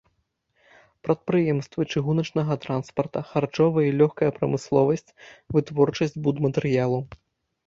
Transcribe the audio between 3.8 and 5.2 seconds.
і лёгкая прамысловасць,